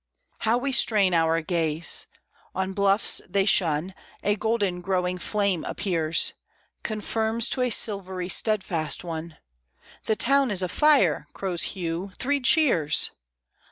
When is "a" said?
4.23-4.35, 7.61-7.69